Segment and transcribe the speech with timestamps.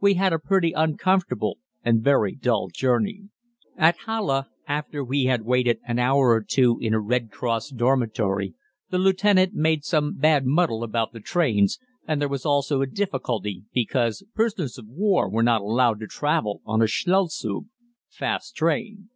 [0.00, 3.24] We had a pretty uncomfortable and very dull journey.
[3.76, 8.54] At Halle, after we had waited an hour or two in a Red Cross dormitory,
[8.88, 13.64] the lieutenant made some bad muddle about the trains, and there was also a difficulty
[13.74, 17.66] because prisoners of war were not allowed to travel on a "Schnellzug"
[18.08, 19.10] (fast train).